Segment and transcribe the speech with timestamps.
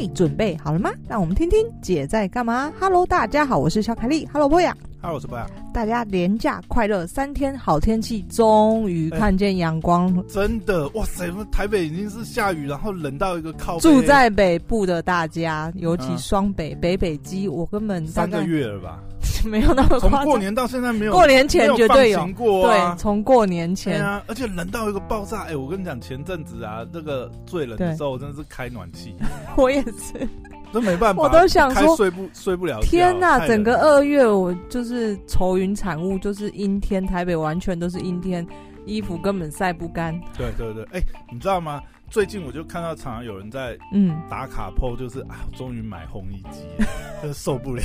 [0.00, 0.92] 嘿，准备好了吗？
[1.08, 2.72] 让我们听听姐在干嘛。
[2.78, 4.24] Hello，大家好，我是小凯丽。
[4.32, 4.72] Hello，波雅。
[5.02, 5.44] Hello，我是波雅。
[5.74, 10.22] 大家连假快乐，三天好天气，终于看见阳光、欸。
[10.28, 11.28] 真的，哇塞！
[11.50, 13.80] 台北已经是下雨，然后冷到一个靠。
[13.80, 19.02] 住在北部的大家，尤其双北、嗯、北北基，我根本三个月了吧？
[19.46, 20.10] 没有那么夸张。
[20.10, 21.12] 从过年到现在没有。
[21.12, 22.26] 过年前绝对有。
[22.28, 25.42] 过啊、对，从过年前啊，而且冷到一个爆炸。
[25.42, 29.14] 哎、欸，我跟你讲，前阵子啊，这个最冷的时候，我真的是开暖气。
[29.56, 30.26] 我也是。
[30.70, 32.78] 都没办法，我都想说睡不睡不了。
[32.82, 38.46] 天哪，整个二月我就是愁云惨雾，就是阴天，台北完全都是阴天，
[38.84, 40.14] 衣服根本晒不干。
[40.36, 41.80] 对对对，哎、欸，你知道吗？
[42.10, 46.64] 最近我就看到常常有人在嗯打卡 po，就是啊，终于买烘衣机，
[47.22, 47.82] 真受不了。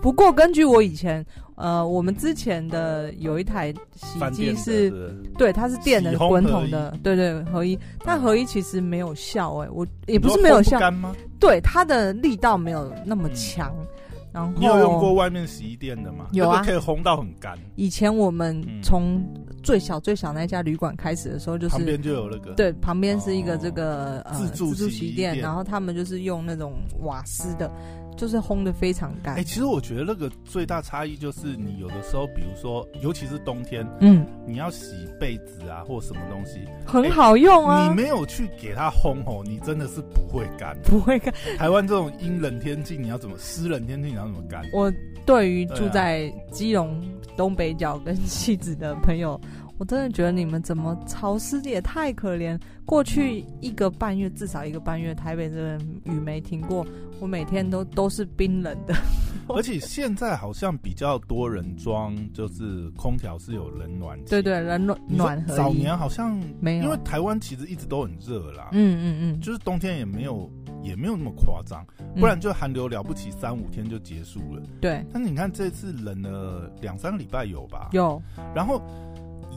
[0.00, 1.24] 不过根据我以前
[1.54, 4.90] 呃，我们之前的有一台洗衣机是，
[5.38, 11.14] 对，它是电的滚筒的，对对合一，但合一其实没有效哎、欸，我也不是没有效，干吗？
[11.40, 13.74] 对，它的力道没有那么强。
[13.78, 13.86] 嗯、
[14.32, 16.26] 然后你有用过外面洗衣店的吗？
[16.32, 17.58] 有啊，可以烘到很干。
[17.76, 19.22] 以前我们从
[19.66, 27.70] 最小最小那家旅馆开始的时候，就是旁边就有那个，对，旁边是一个这个、哦、呃自助洗衣店，然后他们就是用那种瓦斯的。
[28.16, 29.34] 就是烘的非常干。
[29.34, 37.84] 哎、欸，其实我觉得那个最大差异就是，你有的时候，比如说，尤其是冬天，嗯，你要洗被子啊，或什么东西，很好用啊。
[37.84, 41.32] 欸、你没有去给它烘哦，你真的是不会干，不会干。
[41.58, 44.62] 台湾这种阴冷天气，你要怎么湿冷天气你要怎么干？
[44.72, 44.92] 我
[45.24, 47.02] 对于住在基隆
[47.36, 49.40] 东北角跟 妻子的朋友。
[49.78, 52.58] 我真的觉得你们怎么潮湿的也太可怜。
[52.84, 56.86] 过去一个半月，至少一个半月，台北这边雨没停过，
[57.20, 58.94] 我每天都都是冰冷的。
[59.48, 64.30] 而且现在好像比较多人装，就是空调是有冷暖气。
[64.30, 65.56] 对对，冷暖暖和。
[65.56, 68.70] 早年好像没有，因为台湾其实一直都很热啦。
[68.72, 70.50] 嗯嗯嗯，就是冬天也没有
[70.82, 71.84] 也没有那么夸张，
[72.18, 74.62] 不然就寒流了不起三五天就结束了。
[74.80, 75.04] 对。
[75.12, 77.90] 但是你看这次冷了两三个礼拜有吧？
[77.92, 78.22] 有。
[78.54, 78.80] 然后。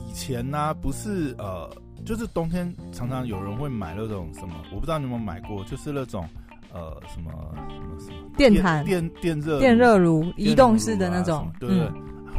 [0.10, 1.70] 以前呢、啊，不是呃，
[2.04, 6.28] 就是冬天常常有人会买那种什么，我不知道你有没有买过，就是那种
[6.74, 7.32] 呃什么
[7.70, 11.84] 什么什么电毯、电电热电热炉、移动式的那种，对不对？
[11.86, 11.94] 嗯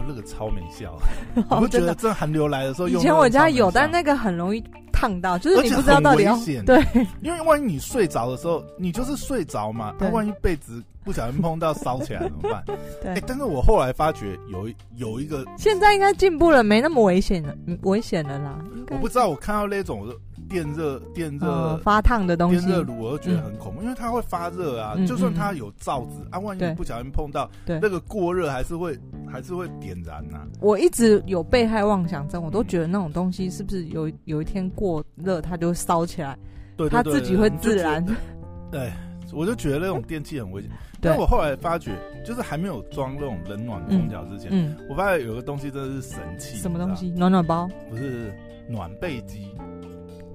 [0.08, 0.98] 那个超没效，
[1.60, 2.98] 我觉得这寒流来的时候用。
[3.00, 4.64] 以前我家有，但那个很容易
[5.00, 6.37] 烫到，就是你不知道到底要。
[6.66, 6.84] 对，
[7.22, 12.62] 因为万一你睡着的时候，你就是睡着嘛，那万一被子不小心碰到烧起来怎么办？
[13.03, 13.25] 对、欸。
[13.27, 18.59] 但是我后来发觉有有一个，现在应该进步了，没那么危险了，危险了啦。
[18.91, 20.06] 我不知道，我看到那种。
[20.50, 24.94] 电热电热、呃、发烫的东西，电热炉我都觉得很恐怖，嗯、因为它会发热啊。
[24.97, 28.99] 嗯、就算它有罩子、嗯、啊，万一不小心碰到，那个过热还是会
[29.31, 30.49] 还是会点燃呐、啊。
[30.61, 36.37] 我一直有被害妄想症，我都觉得那种东西是不是有有一天过热，它就会烧起来，
[36.77, 38.05] 对，它自己会自燃。
[38.72, 38.91] 对，
[39.32, 40.71] 我就觉得那种电器很危险。
[41.00, 41.93] 但我后来发觉，
[42.27, 46.56] 就是还没有装那种冷暖空调之前，嗯，嗯我发现有个东西真的是神器。
[46.59, 47.09] 什么东西？
[47.17, 47.69] 暖暖包？
[47.88, 48.34] 不是
[48.69, 49.49] 暖被机。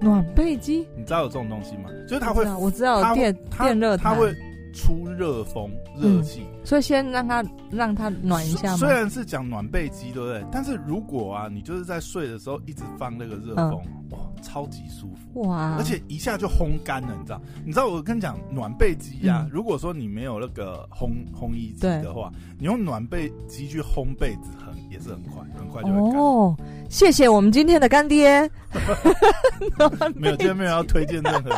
[0.00, 1.90] 暖被机，你知道有这种东西吗？
[2.08, 4.32] 就是它会，我知道电电热，它会
[4.74, 8.76] 出热风热气，所以先让它让它暖一下嘛。
[8.76, 10.44] 虽然是讲暖被机，对不对？
[10.52, 15.76] 但是如果啊，你就是在睡的时候一直放那个热风，哇，超级舒服哇！
[15.78, 17.40] 而且一下就烘干了，你知道？
[17.64, 26.20] 你知道我跟你讲，暖被机啊，如果说你没有那个烘烘衣机的话，你用暖被机去烘被子，很也是很快，很快就会干。
[26.20, 26.54] 哦，
[26.88, 28.48] 谢谢我们今天的干爹。
[30.16, 31.50] 没有，今天没有要推荐任何。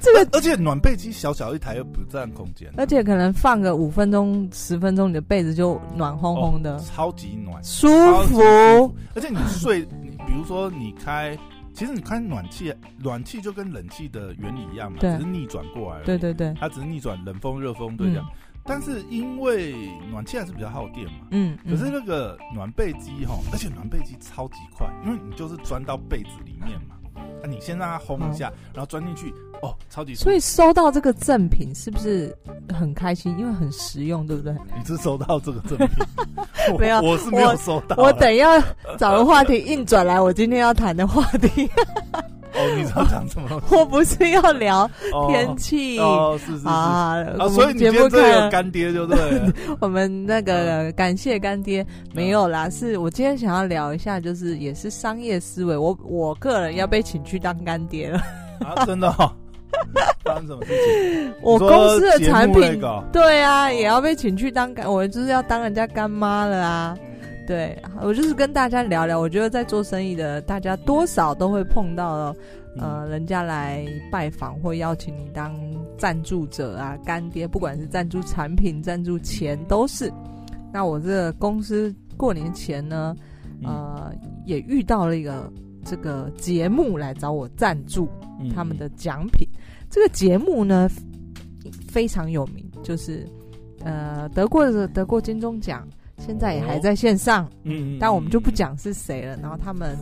[0.00, 7.88] 这个，而且暖被机小小一台又不占空间，而且可能放个五分钟、十分钟，你的被子就暖烘烘的，超级暖，舒
[8.26, 8.42] 服。
[9.14, 11.38] 而且你睡，你比如说你开，
[11.74, 18.26] 其实你开暖气，暖气就跟冷气的原理一样嘛，只是逆转过来，对对对，它只是逆转冷风、热风，对这样。
[18.64, 19.74] 但是因为
[20.10, 26.96] 暖气还是比较耗电嘛，嗯，可是那个暖被机哈，而且暖被机超级快，因为你就是钻到被子里面嘛。
[27.14, 29.32] 啊，你先让它烘一下，好然后钻进去，
[29.62, 30.14] 哦，超级。
[30.14, 32.34] 所以收到这个赠品是不是
[32.68, 33.36] 很开心？
[33.38, 34.54] 因为很实用，对不对？
[34.78, 35.88] 你是收到这个赠品？
[36.78, 37.96] 没有，我是没有收到。
[37.96, 38.60] 我等一下
[38.96, 41.68] 找个话题硬转来，我今天要谈的话题。
[42.54, 43.62] 哦，你知道讲什么？
[43.70, 44.88] 我不是要聊
[45.28, 47.16] 天气哦，是啊，
[47.50, 49.52] 所以你节目这有干爹就对了。
[49.80, 51.84] 我们那个感谢干爹
[52.14, 55.76] 没有啦，是我今天想要聊一下，就是也是商业思维。
[55.76, 58.20] 我我个人要被请去当干爹了
[58.64, 58.84] 啊！
[58.84, 59.10] 真的？
[60.22, 61.34] 发生什么事情？
[61.42, 66.96] 我公司的产品对啊，也要被请去当干，我就是要当人家干妈了啊。
[67.46, 69.18] 对，我就是跟大家聊聊。
[69.18, 72.34] 我觉得在做生意的大家多少都会碰到，
[72.76, 75.52] 呃，人家来拜访或邀请你当
[75.98, 80.12] 赞助者啊、干爹，不管是赞助产品、赞助钱都是。
[80.72, 83.14] 那我这个公司过年前呢，
[83.64, 84.12] 呃，
[84.46, 85.52] 也遇到了一个
[85.84, 88.08] 这个节目来找我赞助
[88.54, 89.46] 他们的奖品。
[89.90, 90.88] 这个节目呢
[91.88, 93.26] 非常有名，就是
[93.84, 95.86] 呃得过得过金钟奖。
[96.24, 99.36] 现在也还在线上，嗯，但我们就不讲是谁了。
[99.38, 99.98] 然后他们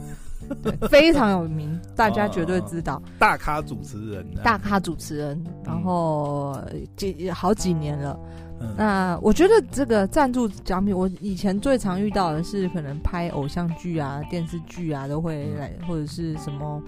[0.62, 3.02] 对 非常有名， 大家绝对知道。
[3.18, 6.56] 大咖主持人，大咖主持人，然后
[6.96, 8.18] 几好几年了。
[8.76, 16.82] 那我觉得这个赞助奖品，我以前最常遇到的是可能拍偶像剧啊、电视剧啊都会来，或者是什么，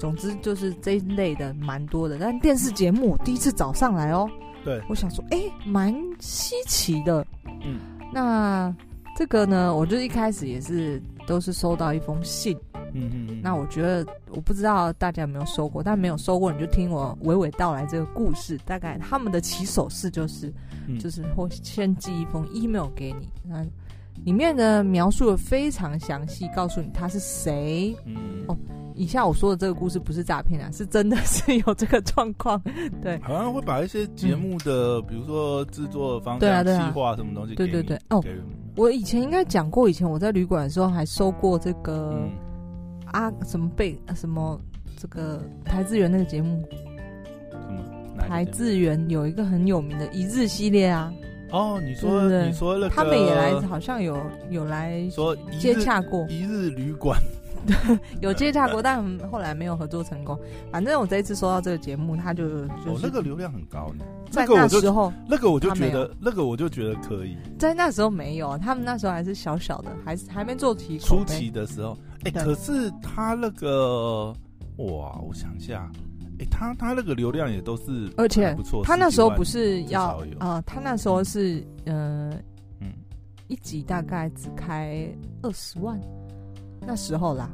[0.00, 2.18] 总之就是这一类的蛮多的。
[2.18, 4.28] 但电视节目第一次找上来哦，
[4.64, 7.24] 对，我想说，哎，蛮稀奇的，
[7.64, 7.78] 嗯。
[8.12, 8.74] 那
[9.16, 12.56] 这个呢，我就一开始也是都是收到一封信，
[12.92, 13.40] 嗯嗯嗯。
[13.42, 18.58] 那我觉得我不知道大家有没有收过，但没有收过你就听我娓娓道来这个故事。
[18.64, 20.52] 大概他们的起手式就是，
[20.88, 23.64] 嗯、就是会先寄一封 email 给你，那
[24.24, 28.56] 里面的描述的非常详细，告诉你他是谁，嗯哦。
[29.02, 32.62] 以下我说的这个故事不是诈骗啊，是真的是有这个状况。
[33.02, 37.98] 对，好像会把一些节目的，嗯、比如说制作方向、计划什么东西，对对对。
[38.10, 38.22] 哦，
[38.76, 42.30] 我以前应该讲过，以前我在旅馆的时候还收过这个、嗯、
[43.06, 44.60] 啊什么贝什么
[44.96, 46.64] 这个台资源那个节目。
[47.50, 47.58] 什
[48.14, 48.22] 么？
[48.28, 51.12] 台资源有一个很有名的一日系列啊。
[51.50, 54.16] 哦，你说对对你说那个，他们也来，好像有
[54.50, 57.18] 有来说接洽过一日旅馆。
[58.20, 60.38] 有接洽过，但后来没有合作成功。
[60.70, 64.04] 反正我这一次收到这个节目，他就就是、哦、那个流量很高呢。
[64.30, 67.36] 在那时候，那个我就觉得，那个我就觉得可以。
[67.58, 70.98] 在那时候没有，他们那时候还是小小的，还是还没做题。
[70.98, 74.32] 初期的时候，哎、欸，可是他那个，
[74.78, 75.90] 哇，我想一下，
[76.38, 78.82] 哎、欸，他他那个流量也都是，而且不错。
[78.84, 82.30] 他那时候不是要啊、呃，他那时候是呃，
[82.80, 82.90] 嗯，
[83.48, 85.06] 一集大概只开
[85.42, 86.00] 二十万。
[86.84, 87.50] 那时候啦，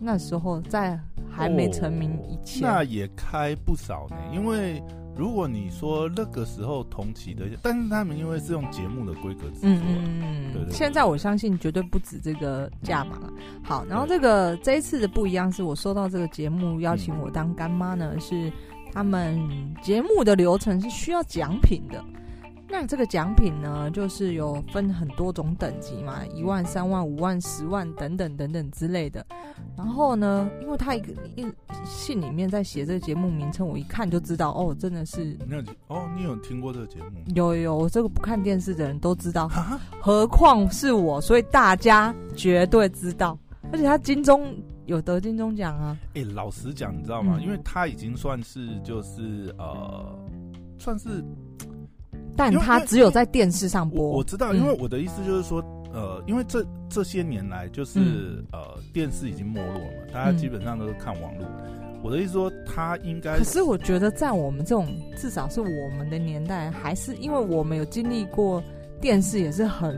[0.00, 0.98] 那时候在
[1.30, 4.16] 还没成名以前，哦、那也开不少呢。
[4.32, 4.82] 因为
[5.16, 10.72] 如果你说那个时候同期的，但是他们因为是用节目的规格制作，嗯嗯对，对，对。
[10.72, 13.18] 现在我相信绝对不止这个价码。
[13.64, 18.52] 好，然后这个这一次的不一样，是我收到这个节目邀请我当干妈呢，嗯、是
[18.92, 19.38] 他们
[19.82, 22.02] 节目的流程是需要奖品的。
[22.70, 29.24] 那这个奖品呢，就是有分很多种等级嘛，一万、三万、五万、十万等等等等之类的。
[29.76, 31.46] 然后呢，因为他一个一
[31.84, 35.36] 信里面在写这个节目名称，我一看就知道，哦，真的是。
[35.46, 37.06] 你有哦，你有听过这个节目？
[37.34, 39.48] 有有，我这个不看电视的人都知道，
[40.00, 43.36] 何况是我，所以大家绝对知道。
[43.72, 44.54] 而且他金钟
[44.86, 45.96] 有得金钟奖啊！
[46.14, 47.38] 哎、欸，老实讲，你知道吗？
[47.38, 50.18] 嗯、因为他已经算是就是呃，
[50.78, 51.24] 算是。
[52.38, 54.10] 但他只有在电视上播。
[54.10, 55.60] 我知道，因为我的意思就是说，
[55.92, 61.44] 嗯、呃，因为这这些年来，就是、嗯、呃，电视已经没落了嘛，大家基本上都是看网络。
[61.44, 63.36] 嗯、我的意思说，他应该。
[63.38, 64.86] 可是我觉得，在我们这种
[65.16, 68.62] 至少是我们的年代，还是因为我们有经历过
[69.00, 69.96] 电视也是很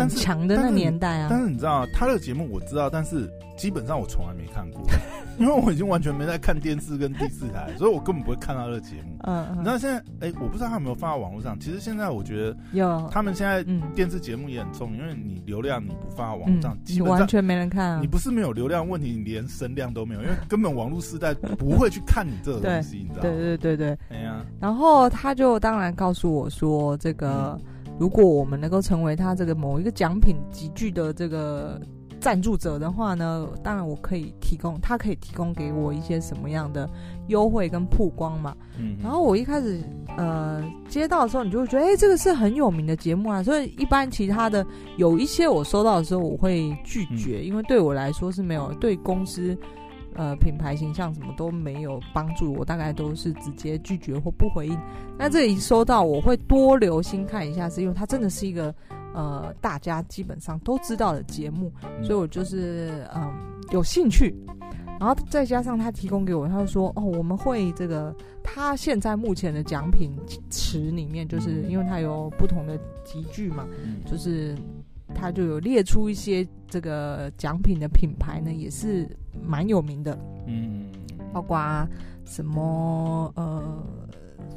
[0.00, 1.28] 很强的那年代啊。
[1.30, 4.82] 但是，但是你知道，他的节目我知道，但是基本上我从来没看过。
[5.38, 9.16] 因为我已经完全没在看电视跟第四台，所以我根本不会看到这个节目。
[9.20, 11.58] 嗯，嗯，你知道现在，哎、欸，我不知道他有没有放到网络上。
[11.58, 13.64] 其实现在我觉得有，他们现在
[13.94, 17.98] 电视节目也很重，因为你流量你不放到网络上，基本上完全没人看啊。
[18.02, 23.20] 你不是没有流量问题，你连声量都没有，因为根本网络时代不会去看你这个 东西，你知道吗？
[23.22, 27.58] 对对对对，哎呀，然后他就当然告诉我说，这个
[28.00, 31.80] 如果我们能够成为他这个某一个奖品集聚的这个。
[32.22, 36.86] 赞助者的话呢，当然我可以提供，他可以提供给我一些什么样的
[37.28, 38.54] 优惠跟曝光嘛。
[38.78, 39.82] 嗯，然后我一开始
[40.18, 43.42] 呃接到的时候，你就会觉得，哎、欸，这个是很有名的节目啊。
[43.42, 44.66] 所以一般其他的
[44.98, 49.56] 有一些我收到的时候，我会拒绝，嗯、因为对我来说是没有对公司
[50.20, 54.78] 呃品牌形象什么都没有帮助，我大概都是直接拒绝或不回应。
[55.16, 58.74] 那这里收到，我会多留心看一下，是因为它真的是一个。
[59.12, 63.28] 呃，大家基本上都知道的节目，嗯、所以我就是嗯
[63.72, 64.32] 有兴趣，
[65.00, 70.12] 然后再加上他提供给我，他就说哦，我们会这个，他现在目前的奖品
[70.48, 74.56] 池里面，就是因为他有不同的集聚嘛，嗯、就是
[75.14, 79.08] 他就有列出一些这个奖品的品牌呢，也是
[79.42, 80.86] 蛮有名的，嗯，
[81.32, 81.58] 包括
[82.24, 83.82] 什么呃。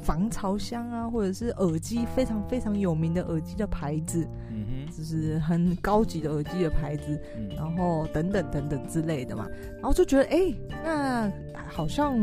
[0.00, 11.32] 防潮箱啊，或者是耳机非常非常有名的耳机的牌子，嗯哼，就是很高级的耳机的牌子，嗯、然后等等等等之类的嘛，然后就觉得哎、欸，那
[11.66, 12.18] 好像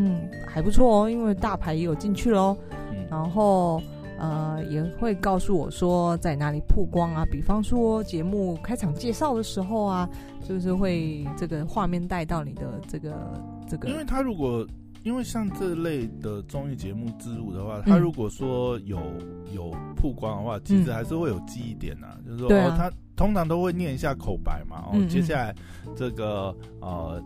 [0.46, 2.56] 还不错哦，因为大牌也有进去喽，
[2.92, 3.82] 嗯、然后
[4.22, 10.08] 呃也会告诉我说在哪里曝光啊，比方说节目开场介绍的时候啊，
[10.48, 13.13] 就是会这个画面带到你的这个
[13.68, 14.66] 这个，因为他如果。
[15.04, 19.00] 因为像这类的综艺节目植入的话，他如果说有
[19.51, 22.18] 有曝光的话，其实还是会有记忆点呐、啊。
[22.24, 24.92] 嗯、就是说，啊、哦，他通常都会念一下口白嘛。
[24.94, 25.56] 哦，接下来
[25.96, 27.20] 这个呃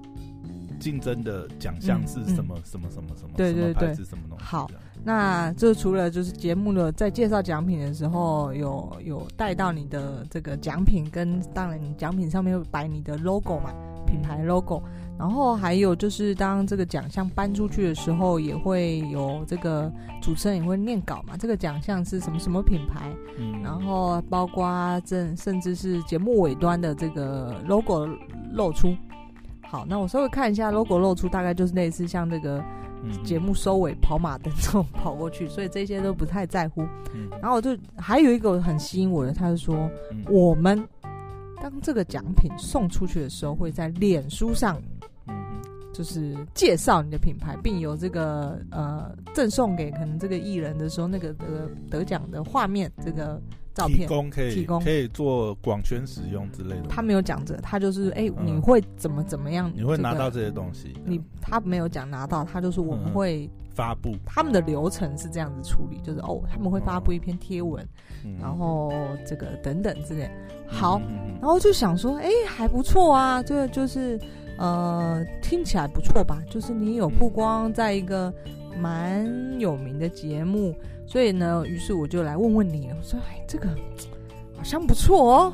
[0.80, 2.56] 竞争的奖项是什么？
[2.64, 3.34] 什么什么什么？
[3.36, 4.46] 对对对，什么东西？
[4.46, 4.72] 好，
[5.06, 13.70] 那这除了就是节目的在介绍奖品的时候，有有带到你的这个奖品，跟当然你奖品上面会摆你的 logo 嘛，
[14.08, 14.82] 品牌 logo。
[15.18, 19.90] 然后还有就是，当这个奖项颁出去的时候，也会有这个
[20.22, 21.38] 主持人也会念稿嘛。
[21.38, 23.10] 这个奖项是什么什么品牌？
[23.38, 28.06] 嗯，然后包括这甚至是节目尾端的这个 logo
[28.52, 28.94] 露出。
[29.62, 32.62] 好，那我稍微看一下 logo 露出，大概就是类似像这个
[33.24, 36.82] 节目收尾跑马灯这种跑过去，所以这些都不太在乎。
[37.14, 39.90] 嗯，然后我就还有一个很吸引我的，他是说
[40.30, 40.88] 我们
[41.62, 44.82] 当这个奖品送出去的时候，会在脸书上。
[45.94, 53.42] 就是介绍你的品牌，并有这个呃赠送给可能这个艺人的时候，那个得得奖的画面，这个
[53.75, 56.88] 照片提供可以提供可以做广宣使用之类的。
[56.89, 59.82] 他没有讲这，他就是哎、欸，你会怎么怎么样、这个？
[59.82, 60.94] 你会拿到这些东西？
[61.05, 64.15] 你他没有讲拿到，他就是我们会发布。
[64.25, 67.88] 他们的流程是这样子处理，就是哦，他们会发布一篇贴文，
[68.24, 68.91] 嗯、然后
[69.27, 70.27] 这个等等之类。
[70.65, 71.00] 好，
[71.39, 74.20] 然后就想说，哎、欸，还不错啊，这个就是。
[74.58, 76.41] 呃，听起来不错吧？
[76.50, 78.34] 就是你有曝光在一个
[78.79, 79.29] 蛮
[79.60, 80.74] 有名的节目，
[81.08, 83.70] 所以呢，于是我就来问问你，我说，哎，这个
[84.56, 85.54] 好像不错哦。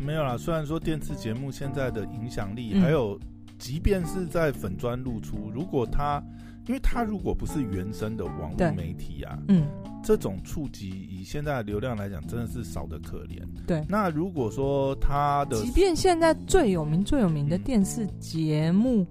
[0.00, 3.18] 没有啦，虽然说电视节目现在的影响力，嗯、还有
[3.58, 6.22] 即便是在粉砖露出，如果他，
[6.66, 9.66] 因为他如果不是原生的网络媒体啊，嗯。
[10.02, 13.38] 这种触及以现在的流量来讲，真的是少的可怜。
[13.66, 19.06] 对，那如果说他的，即便现在最有名、最有名的电视节目，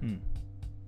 [0.00, 0.18] 嗯，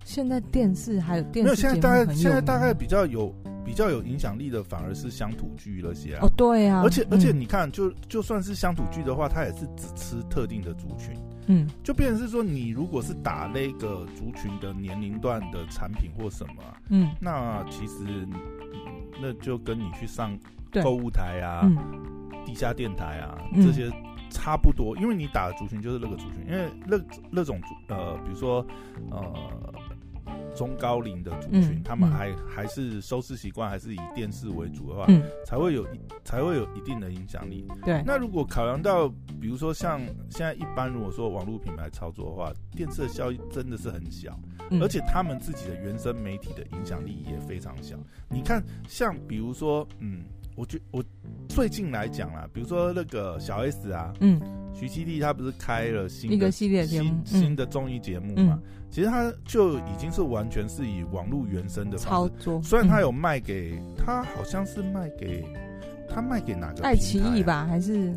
[0.05, 3.33] 现在电视还有电视，没有，现在大概现在大概比较有
[3.65, 6.21] 比较有影响力的，反而是乡土剧那些啊。
[6.23, 11.15] 哦，对啊，而且而且你看，就就算是乡土剧的话，它也是只吃特定的族群。
[11.47, 18.27] 嗯，就变成是说，你如果是打那个族群的年龄段的产品或什么，嗯，那其实。
[19.23, 20.37] 那就跟你去上
[20.83, 23.89] 购物台啊、嗯、地下电台啊、嗯、这些
[24.29, 26.99] 差不多，因为你打的族群就是那个族群，因为那
[27.31, 28.67] 那种呃，比如说
[29.13, 29.33] 呃。
[30.55, 35.87] 中高龄的族群，嗯、他们还、嗯、还是收视习惯还是以电视为主的话，嗯、才会有
[36.25, 37.67] 才会有一定的影响力。
[37.85, 39.09] 对，那如果考量到，
[39.41, 44.39] 比如说像现在一般如果说网络品牌操作的话，电视的效益真的是很小，
[44.71, 47.97] 嗯、而且他们自己的原生媒体的影响力也非常小。
[48.29, 50.25] 你看，像比如说，嗯。
[50.55, 51.03] 我觉我
[51.49, 54.41] 最近来讲啦，比如说那个小 S 啊，嗯，
[54.73, 58.61] 徐熙娣她不是开了新的一个系列节目，新新的综艺节目嘛？
[58.61, 65.45] 嗯、其实她就已经是完全是以网络原生的操作，虽然她有卖给，她、嗯、好像是卖给，
[66.09, 66.85] 她卖给哪个、啊？
[66.85, 67.67] 爱奇艺吧？
[67.67, 68.13] 还是？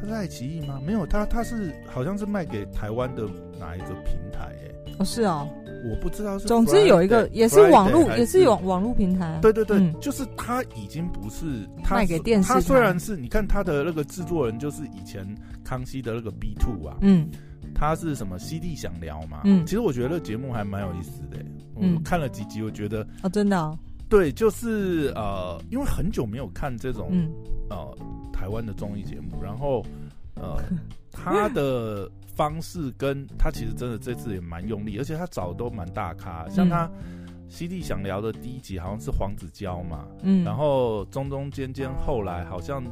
[0.00, 0.80] 她是爱奇艺吗？
[0.84, 3.22] 没有，她她是好像是卖给台湾的
[3.58, 4.74] 哪一个平台、欸？
[4.86, 5.48] 哎，哦，是哦。
[5.90, 9.38] 我不知道是，总之有一个也是网络，也是有网络平台。
[9.42, 12.48] 对对对，就是他已经不是卖给电视。
[12.52, 15.26] 他虽然是你看他的那个制作人，就是以前
[15.64, 17.28] 康熙的那个 B Two 啊，嗯，
[17.74, 21.38] 他是什么 CD 想聊嘛，嗯，其实我觉得那节目还蛮有意思的，
[21.74, 27.10] 我看了几集，我觉得哦，真的，对，就是呃，因为很久没有看这种
[27.70, 27.96] 呃
[28.32, 29.84] 台湾的综艺节目，然后
[30.34, 30.62] 呃
[31.12, 32.10] 他的。
[32.34, 36.90] 方式跟他其实真的这次也蛮用力，而且他找的都蛮大咖，像他
[37.46, 42.82] CD 想聊的第一集好像是黄子佼嘛，嗯，然后中中间间后来好像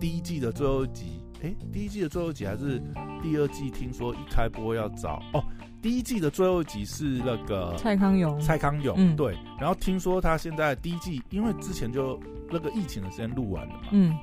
[0.00, 2.80] 第一季的最后一集，哎，第一季的最后一集还是
[3.22, 3.70] 第二季？
[3.70, 5.44] 听说一开播要找哦，
[5.82, 12.18] 第一季的最后一集是那个蔡康永，蔡康永，嗯，对，然后听说他现在第一季因为之前就
[12.50, 14.16] 那个疫情的时间录完了嘛，嗯，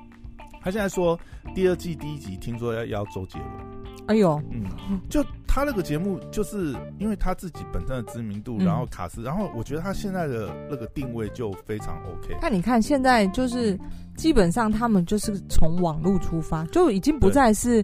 [0.63, 1.19] 他现在说
[1.53, 3.83] 第二季第一集听说要邀周杰伦。
[4.07, 12.35] 哎呦，嗯，就他那个节目，就是因为他自己本身的知名度，嗯、然后卡司，然后我觉得他现在的那个定位就非常 OK。
[12.41, 13.79] 那你看现在就是
[14.17, 17.81] 基本上他们就是从网络出发，就已经不再是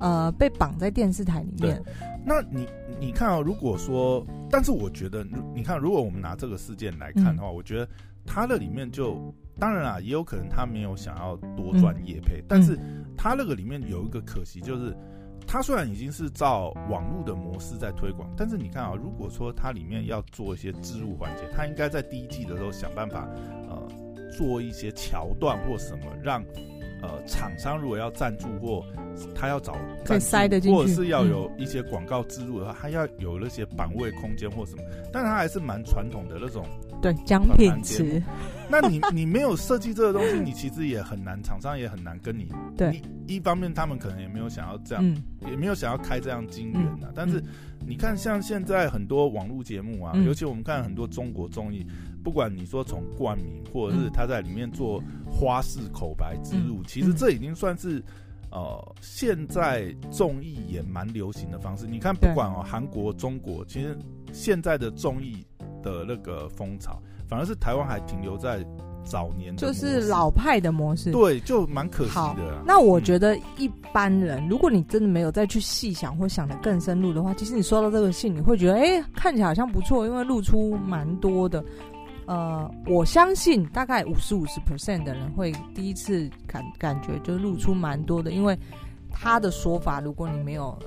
[0.00, 1.80] 呃被绑在电视台里面。
[2.24, 2.66] 那你
[2.98, 5.24] 你看啊、哦，如果说，但是我觉得，
[5.54, 7.88] 你看，如果我们拿这个事件来看的话，嗯、我觉得
[8.26, 12.78] 他那里面就，当然啊，也有可能他没有想要多赚业配，嗯、但是
[13.16, 14.96] 他那个里面有一个可惜，就是
[15.46, 23.28] 他虽然已经是照网络的模式在推广，但是你看啊，如果说他里面要做一些置入环节，他应该在第一季的时候想办法，
[23.68, 23.88] 呃，
[24.36, 26.42] 做一些桥段或什么让。
[27.04, 28.80] 呃，厂商如果要赞助或
[29.34, 29.74] 他要找
[30.04, 36.64] 可以塞的进去，或者是要有一些广告植入的话，他、嗯、要有那些版位空间或什么，但是他还是蛮传统的那种。
[37.02, 38.22] 对，奖品池。
[38.70, 42.48] 那你你没有设计这个东西，你其实也很难，厂商也很难跟你。
[42.74, 43.02] 对。
[43.26, 47.08] 一方面，他们可能也没有想要这样，嗯、也没有想要开这样金源的。
[47.08, 47.42] 嗯、但是
[47.86, 51.86] 你看，像现在很多网络节目啊，嗯、尤其我们看很多中国综艺。
[52.24, 58.02] 不管你说从冠名，或者是他在里面做花式口白植入，嗯、其实这已经算是
[58.50, 61.86] 呃现在综艺也蛮流行的方式。
[61.86, 63.98] 你看，不管哦韩国、中国，其实
[64.32, 65.44] 现在的综艺
[65.82, 68.64] 的那个风潮，反而是台湾还停留在
[69.04, 71.10] 早年，就是老派的模式。
[71.12, 72.62] 对，就蛮可惜的、啊。
[72.64, 81.62] 那我觉得一般人，嗯、如果你真的没有再去细想或想的更深入的话，其实你收到这个信，你会觉得哎、欸，看起来好像不错，因为露出蛮多的。
[82.24, 88.56] 呃，我相信大概五十五十 percent 的人会第一次感感觉就露出蛮多的，因为
[89.10, 90.78] 他的说法，如果你没有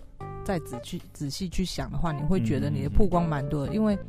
[0.46, 4.00] 再仔细仔细去想的话，你会觉得你的曝光蛮多的，因为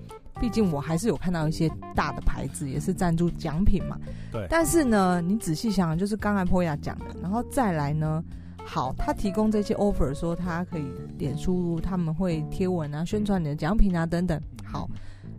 [0.41, 3.99] 毕竟我还是有看到一些大的牌子也是赞助奖品嘛。
[4.33, 4.47] 对。
[4.51, 8.23] 但是呢，你仔细想，就是刚才 Poya 讲的，然后再来呢，
[8.65, 10.85] 好，他提供这些 offer，说他可以
[11.19, 14.89] 脸书他们会贴文啊，宣传你的奖品啊等等，好。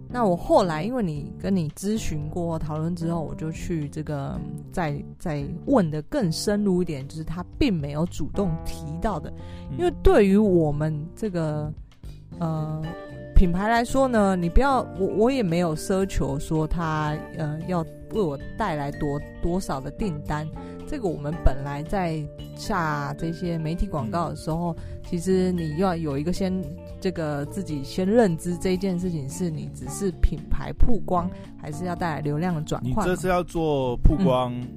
[0.09, 4.39] 那我后来，因为你跟你咨询过、讨论之后，我就去这个
[4.71, 9.33] 再再问的更深入一点，就是他并没有主动提到的。
[9.77, 11.69] 因为对于我们这个
[12.39, 12.81] 呃
[13.37, 20.47] 品牌来说呢，你不要我我也没有奢求说他呃要为我带来多多少的订单。
[20.87, 22.19] 这个我们本来在
[22.55, 24.75] 下这些媒体广告的时候，
[25.07, 26.51] 其实你要有一个先。
[26.99, 31.29] 这个自己先认知这件事情，是你只是品牌曝光，
[31.61, 33.05] 还是要带来流量的转换？
[33.05, 34.67] 你这是要做曝光，嗯、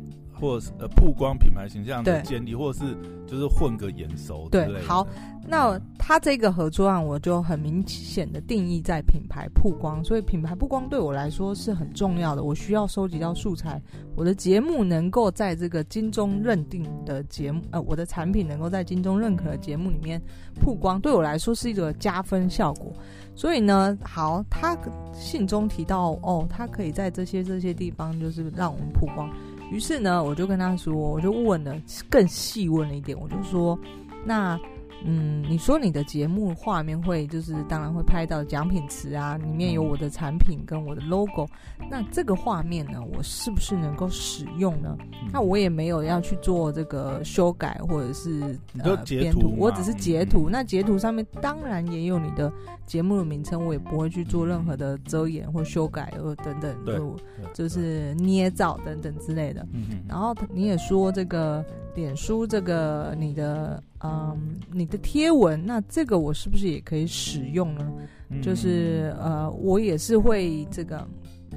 [0.41, 4.79] 或是呃曝光品牌形象的建立，或者是就是混个眼熟之类的。
[4.79, 5.07] 对，好。
[5.49, 12.45] 那他这个合作案，我就很明显的定义在品牌曝光，所以品牌曝光对我来说是很重要的。
[12.45, 13.81] 我需要收集到素材，
[14.15, 20.21] 我的节目能够在这个金钟认定的节目，呃，我的产品能够在金钟认可的节目里面
[20.61, 22.93] 曝光，对我来说是一个加分效果。
[23.35, 24.77] 所以呢，好，他
[25.15, 29.29] 信中提到，哦，他可以在这些这些地方就是让我们曝光。
[29.71, 31.75] 于是呢，我就跟他说，我就问了
[32.09, 33.79] 更细问了一点，我就说，
[34.25, 34.59] 那。
[35.05, 41.49] 嗯，你说你的节目画面会就是当然会拍到奖品池啊，里面有我的产品跟我的 logo，
[41.91, 44.97] 那这个画面呢，我是不是能够使用呢？
[45.33, 50.49] 那我也没有要去做这个修改或者是呃编图，我只是截图。
[50.51, 52.53] 那截图上面当然也有你的
[52.85, 57.17] 节目的名称，我也不会去做任何的遮掩或修改或等等，就
[57.55, 59.67] 就是捏造等等之类的。
[60.07, 63.83] 然后你也说这个脸书这个你的。
[64.03, 67.93] 嗯，你的贴文，那这个我是不是也可以使用呢？
[68.31, 71.07] 嗯、就是呃，我也是会这个，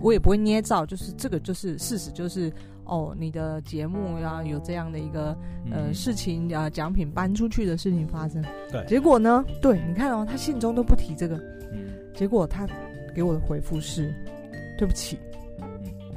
[0.02, 2.52] 我也不会捏造，就是这个就是事实，就是
[2.84, 5.28] 哦，你的节目啊有这样的一个
[5.72, 8.44] 呃、嗯、事情啊，奖品搬出去的事情发生。
[8.72, 9.46] 对，结果呢？
[9.62, 11.38] 对，你看哦，他信中都不提这个，
[11.72, 12.68] 嗯、结果他
[13.16, 14.14] 给我的回复是，
[14.78, 15.18] 对不起，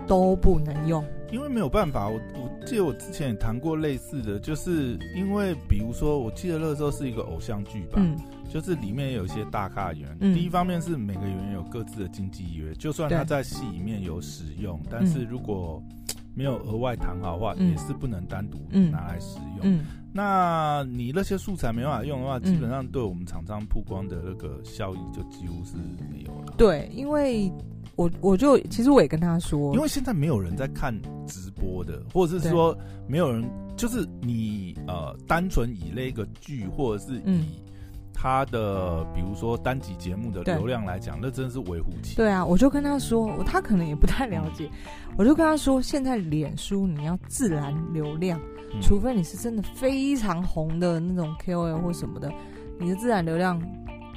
[0.06, 1.04] 都不能用。
[1.30, 8.18] 因为没有办法，我我记得我之前也谈过类似的，就是因为比如说，我记得那时候是一个偶像剧吧，嗯、
[8.52, 10.16] 就是里面有一些大咖演员。
[10.20, 15.80] 嗯、第一方面是每个演员有各自的经纪约，就算他在戏里面有使用，但是如果
[16.34, 18.58] 没有额外谈好的话，嗯、也是不能单独
[18.90, 19.80] 拿来使用。
[20.12, 25.76] 那你那些素材没办法用的话，嗯、基本上对我们厂商曝光的那个效益就几乎是
[26.10, 26.54] 没有了。
[26.58, 27.52] 对，因为。
[27.96, 30.94] 我我就其实我也跟他说，因为现在没有人在看
[31.26, 32.76] 直播的，或者是说
[33.08, 33.42] 没有人，
[33.74, 37.62] 就是你呃单纯以那个剧或者是以
[38.12, 42.16] 他的、嗯、比如说单集节目的流量来讲，那真的是微乎其微。
[42.16, 44.70] 对啊，我就跟他说，他可能也不太了解，
[45.16, 48.38] 我就跟他说，现在脸书你要自然流量，
[48.74, 52.30] 嗯、除非你是真的非常红的那种 KOL 或什么的，
[52.78, 53.58] 你的自然流量。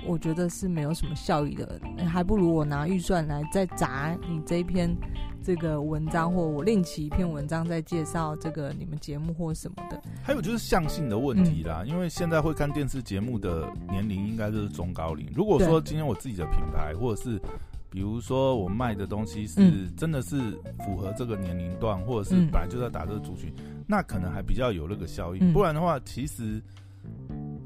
[0.06, 4.96] 我觉得是没有什么效益的，还不如我拿预算来再砸你这一篇
[5.44, 10.00] 这这个文章，或我另起一篇文章再介绍这个你们节目或什么的。
[10.22, 15.28] 还有就是相性的问题啦，嗯、因为现在会看电视节目的年龄应该就是中高龄。
[15.36, 17.42] 如果说今天我自己的品牌，或者是
[17.90, 20.52] 比如说我卖的东西是真的是
[20.86, 23.52] 符合这个年龄段，或者是本来就在打这个族群，
[23.88, 25.52] 那可能还比较有那个效应。
[25.52, 26.62] 不然的话，其实。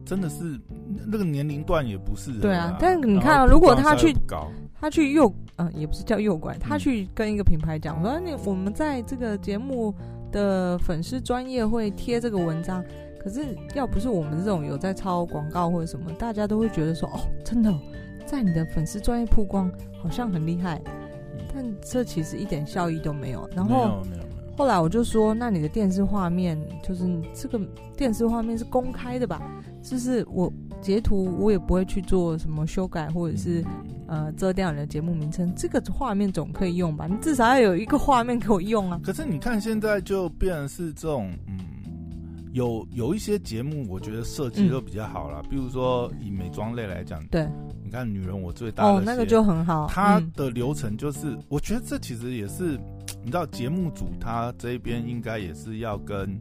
[0.06, 0.60] 真的是
[1.06, 4.15] 那个年龄段也不是对啊，但是你看啊，如果他去
[4.79, 9.93] 他去诱嗯，也不是叫诱拐，他去跟一个品牌讲我说，你我们在这个节目
[10.32, 12.84] 的粉丝专业会贴这个文章，
[13.23, 17.73] 可是要不是我们这种有在抄广告或者什么，大家都会觉得说哦，真的
[18.25, 20.82] 在你的粉丝专业曝光好像很厉害，
[21.53, 23.47] 但这其实一点效益都没有。
[23.56, 24.01] 然后
[24.56, 27.60] 后来我就说，那你的电视画面就是这个
[27.98, 29.42] 电视画面是公开的吧？
[29.82, 33.63] 就是我截图，我也不会去做什么修改，或者是
[34.08, 35.52] 呃遮掉你的节目名称。
[35.56, 37.08] 这个画面总可以用吧？
[37.08, 39.00] 你至少要有一个画面给我用啊。
[39.04, 41.60] 可是你看现在就变成是这种，嗯，
[42.52, 45.42] 有有一些节目，我觉得设计都比较好了。
[45.44, 47.46] 嗯、比如说以美妆类来讲，对，
[47.84, 49.88] 你看女人我最大的哦，那个就很好。
[49.89, 52.80] 它的流程就是，嗯、我觉得这其实也是，
[53.23, 56.39] 你知道节目组他这边应该也是要跟。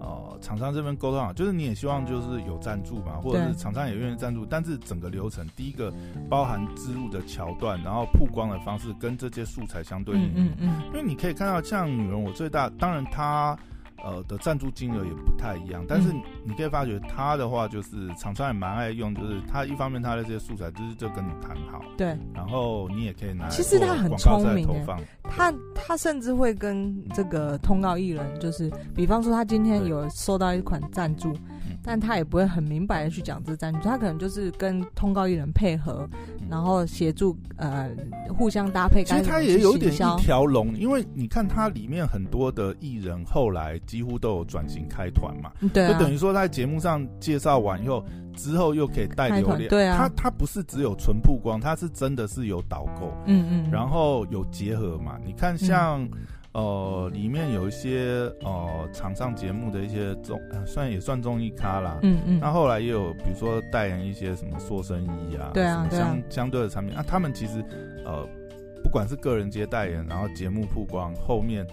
[0.00, 5.92] 呃，厂商这边沟通好，就是你也希望就是有赞助嘛，或者是厂商也愿意赞助，但是整个流程，第一个
[6.28, 10.32] 包含植入的桥段，然后曝光的方式跟这些素材相对应。
[10.34, 13.56] 嗯嗯，因为你可以看到，像女人我最大，当然她。
[14.04, 16.12] 呃的赞助金额也不太一样，但是
[16.44, 24.68] 你可以发觉他的话就是厂商也蛮爱用，就是他一方面他的这些素材就是就跟你谈好，对，然后你也可以拿来其实他很聪明，
[25.24, 31.34] 他他甚至会跟这个通告艺人，就是比方说他今天有收到一款赞助。
[31.88, 36.06] 但他也不会很明白的去讲这赞助，他可能就是跟通告艺人配合，
[36.50, 37.88] 然后协助呃
[38.28, 39.02] 互相搭配。
[39.02, 48.04] 其实他也有点一条龙，因为你看他里面很多的艺人后来几乎都有转型开团嘛，对啊，就等于说在节目上介绍完以后，
[48.36, 56.02] 之后又可以带流量，对啊，他他不是只有纯曝光，他是真的是有导购，嗯嗯，然后有结合嘛，你看像。
[56.02, 56.10] 嗯
[56.58, 62.00] 呃，里面有一些呃，场上节目的一些综，算也算综艺咖啦。
[62.02, 62.40] 嗯嗯。
[62.40, 67.64] 那后来也有，比如说代言一些什么塑身衣啊，对啊，相对啊相对的产品啊，他们其实
[68.04, 68.26] 呃，
[68.82, 71.64] 不管是个人接代言，然后节目曝光，后面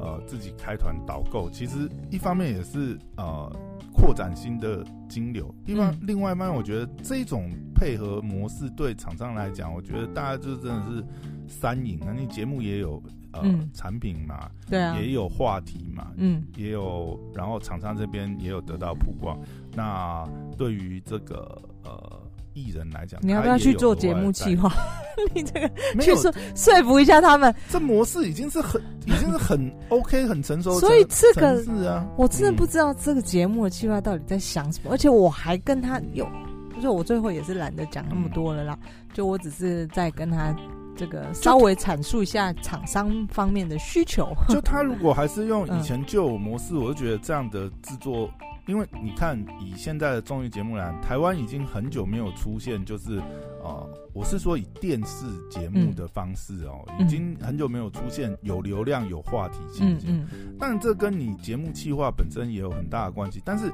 [0.00, 3.48] 呃自己开团导购，其实一方面也是呃
[3.94, 11.04] 扩展新的金流，另外、嗯、另外一方面，我觉得这种配合模式对厂商来讲，我觉得大家就真的是
[11.52, 13.02] 三赢啊，那节目也有。
[13.34, 19.34] 呃，嗯、产品嘛，对啊，也有话题嘛，嗯，也有，然后厂商这边也有得到曝光。
[19.74, 20.22] 那
[20.58, 22.20] 对于这个呃
[22.52, 24.70] 艺人来讲，你要不要去做节目企划？
[25.34, 36.28] 你这个去说说服一下他们，这模式已经是很已经是很 OK 很成熟的，所以这个是啊，我真的不知道这个节目的计划到底在想什么，嗯、而且我还跟他有，
[36.74, 40.54] 就是我最后也是懒得讲那么多了啦，嗯、就我只是在跟他。
[40.96, 44.32] 这个稍微阐述一下厂商方面的需求。
[44.48, 48.30] 就他如果还是用以前旧模式，嗯、我就觉得这样的制作，
[48.66, 53.18] 因为你看以现在的综艺节目来，台湾已经很久没有出现，就是
[53.62, 59.98] 呃，我是说以电视节目的方式哦，嗯、已经很久没有出现有流量、有话题性。
[60.06, 60.56] 嗯嗯。
[60.58, 63.72] 当然，这跟你节目企划本身也有很大的关系，但是。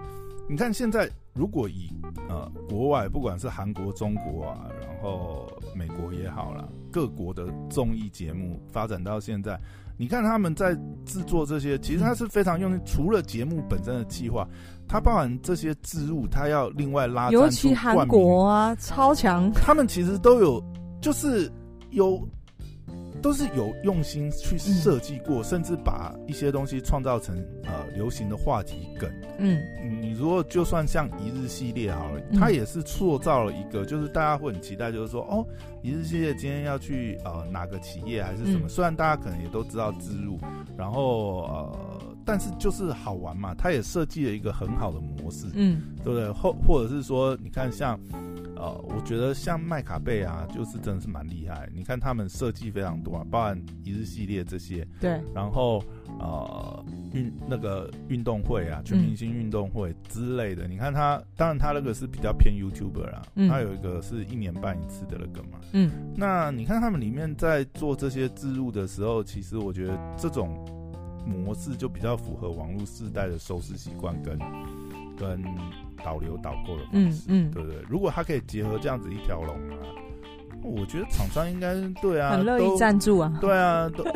[0.51, 1.91] 你看，现在如果以
[2.29, 9.61] 呃国外，不管是韩国、中国啊，然后美国也好啦，各国的综艺节目发展到现在，
[9.99, 12.81] 你看他们在制作这些，其实他是非常用心。
[12.87, 14.49] 除了节目本身的计划，
[14.89, 17.31] 它包含这些置入，它要另外拉。
[17.31, 19.53] 尤其韩国啊，超强。
[19.53, 20.65] 他们其实都有，
[21.01, 21.53] 就是
[21.91, 22.27] 有。
[23.21, 29.11] 都是有用心去设计过，嗯、甚至把一些东西创造成呃流行的话题梗。
[29.39, 29.61] 嗯，
[30.01, 35.47] 你如果就算像一日系列好了，它也是塑造了一个，就是大家会很期待，就是说哦，
[35.83, 38.67] 一日系列今天要去呃哪个企业还是什么？
[38.67, 40.39] 嗯、虽然大家可能也都知道植入，
[40.77, 41.79] 然后呃，
[42.25, 46.31] 但是就是好玩嘛，它也设计了一个很好的模式，嗯，对不对？
[46.31, 47.99] 或或者是说，你看像。
[48.59, 51.69] 呃，我觉得像麦卡贝啊，就是真的是蛮厉害。
[51.73, 54.87] 你看他们设计非常多啊，包含一日系列这些。
[55.01, 55.21] 对。
[55.33, 55.83] 然后
[56.19, 60.67] 呃运那个运动会啊，全明星运动会之类的。
[60.67, 65.61] 嗯、你看他，当然他那个是比较偏 YouTuber 啊，嗯、他有一个是一年半一次的那个嘛。
[65.73, 65.91] 嗯。
[66.17, 70.59] 那你看他们里面在做这些植入的时候，其实我觉得这种
[71.25, 74.37] 模式就比较符合网络世代的收视习惯跟
[75.19, 75.43] 跟。
[76.05, 77.83] 导流导购的方式，嗯嗯，对不对？
[77.89, 79.77] 如果他可以结合这样子一条龙啊，
[80.63, 84.07] 我觉得厂商应该对啊，很乐意赞助啊，对啊，都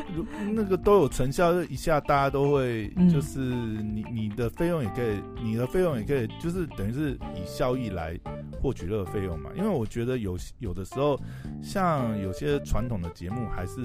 [0.53, 8.19] 那个都有成效，就一下大家都会，就是你你的费用也可以，你的费用也可以，就是等于是以效益来
[8.63, 9.51] 获取这个费用嘛。
[9.57, 11.19] 因为我觉得有有的时候，
[11.61, 13.83] 像有些传统的节目，还是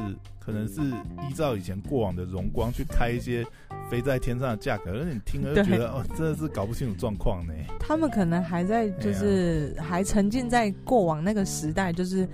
[0.48, 0.82] 可能是
[1.30, 3.46] 依照以前过往的荣光去开一些
[3.92, 7.54] 飞在天上的价格，而你听了就觉得哦，真的是搞不清楚状况呢。
[7.80, 12.26] 他们可能还在就是还沉浸在过往那个时代，就是。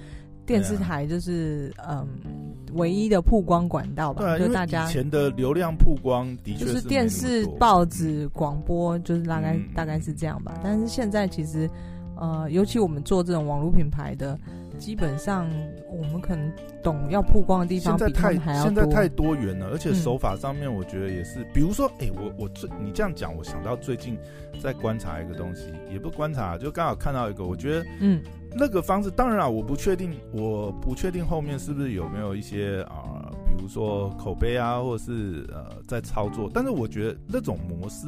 [0.45, 4.23] 电视台就是、啊、嗯，唯一的曝光管道吧。
[4.23, 10.59] 对、啊，就大家以前的流量曝光的确是就是电视、报纸、广播，就是大概、嗯、大概是这样吧。
[10.61, 11.69] 但是现在其实，
[12.17, 14.37] 呃，尤其我们做这种网络品牌的，
[14.83, 15.49] 基本上
[15.89, 16.51] 我们可能
[16.83, 18.33] 懂要曝光的地方现在太。
[18.61, 21.39] 现在太多元了，而且手法上面我觉得也是。
[21.39, 24.17] 嗯、比如说，哎、欸，我我最你这样讲，我想到最近
[24.61, 28.21] 在观察一个东西，也不观察，就刚好看到一个，我觉得嗯。
[28.55, 36.47] 那个方式，当然啊，我不确定，我不确定后面是不是有没有一些啊、呃，比如说口碑啊，或者是呃在操作。
[36.53, 38.05] 但是我觉得那种模式，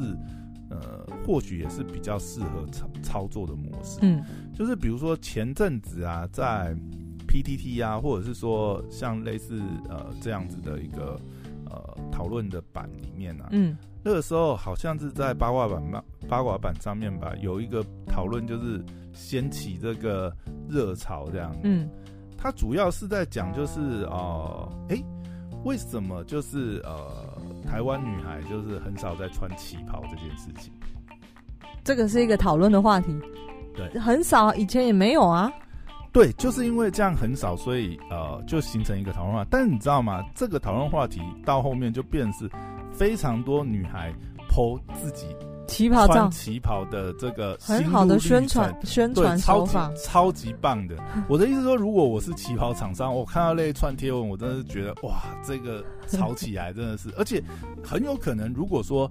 [0.70, 3.98] 呃，或许也是比较适合操操作的模式。
[4.02, 4.24] 嗯，
[4.54, 6.74] 就是比如说前阵子啊，在
[7.28, 11.20] PTT 啊，或者是说像类似呃这样子的一个
[11.66, 18.84] 呃讨论的版里面啊，嗯，那个时候好像是在八卦版吧，八卦版上面吧，有一个讨论就是。
[19.18, 20.30] 掀起这个
[20.68, 21.88] 热潮，这样，嗯，
[22.36, 25.02] 它主要是在讲，就是呃，哎，
[25.64, 27.35] 为什么就是呃，
[27.66, 30.72] 台湾女孩就是很少在穿旗袍这件事情？
[31.84, 33.14] 这个是一个讨论的话题，
[33.74, 35.52] 对，很少，以前也没有啊。
[36.12, 39.48] 对，就是因为这样很少，所以呃，就形成一个讨论话题。
[39.50, 40.24] 但你知道吗？
[40.34, 42.50] 这个讨论话题到后面就变成是
[42.90, 44.10] 非常多女孩
[44.48, 45.26] po 自己。
[45.66, 50.96] 旗袍穿旗袍的这个很好的宣传宣传手法，超级棒的。
[51.28, 57.42] 我的意思说，如果我是旗袍厂商，我看到那一串贴文，我真的是觉得哇，这个炒起来真的是，而且
[57.82, 59.10] 很有可能，如果说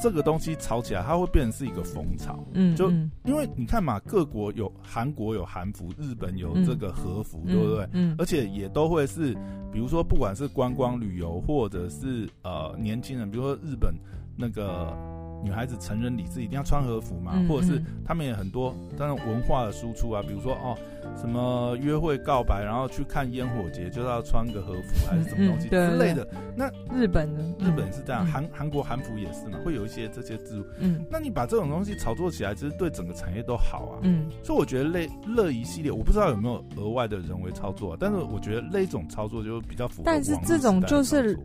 [0.00, 2.38] 这个东西炒起来，它会变成是一个风潮。
[2.52, 2.90] 嗯，就
[3.24, 7.88] 因为你看嘛，各国有韩国有韩服，日本有这个和服，对不对？
[7.92, 9.34] 嗯，而且也都会是，
[9.72, 13.94] 比如说不管是观光旅游，或者是呃年轻人，比如说日本
[14.36, 14.96] 那个。
[15.42, 20.76] 女孩子成人礼是一定要穿和服嘛，嗯、或者是他们也很多，当然文化的输出啊，比如说哦，
[21.16, 26.26] 什么约会告白，然后去看烟火节，就是要穿个和服还是什么东西之类的。
[26.32, 27.54] 嗯、那日本呢？
[27.60, 30.66] 日本是这样，韩韩、嗯、国韩服也是嘛，会有一些这些制度。
[30.80, 34.00] 嗯，那你把这种东西炒作起来，其实对整个产业都好啊。
[34.02, 40.02] 嗯，所以我觉得类乐一系列，我不知道有没有额外的人为操作，啊，但是我觉得那种操作就比较符合。
[40.04, 41.38] 但是这种就是。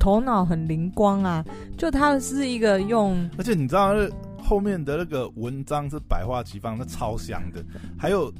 [0.00, 1.44] 头脑很灵光啊！
[1.78, 4.08] 就他是一个用，而且你知道那
[4.42, 7.62] 后面的那个文章是百花齐放，那超香的。
[7.96, 8.32] 还有，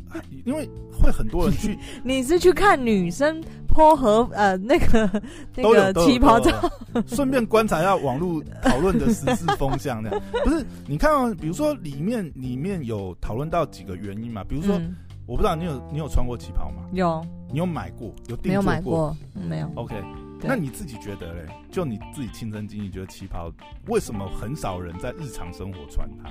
[0.45, 5.23] 因为会很多人去， 你是去看女生 po 和呃那个
[5.55, 6.51] 那个旗袍照，
[7.07, 10.03] 顺便观察一下网络讨论的时事风向。
[10.03, 10.65] 那 样不是？
[10.89, 14.43] 你看哦，比如说里面里面有讨论到几个原因嘛？
[14.43, 14.97] 比如说，嗯、
[15.27, 16.83] 我不知道你有你有穿过旗袍吗？
[16.93, 18.11] 有，你有买过？
[18.27, 18.63] 有订做过？
[18.63, 19.17] 没有买过？
[19.49, 19.71] 没有。
[19.77, 19.95] OK。
[20.43, 21.47] 那你自己觉得嘞？
[21.71, 23.53] 就你自己亲身经历，觉得旗袍
[23.87, 26.31] 为什么很少人在日常生活穿它？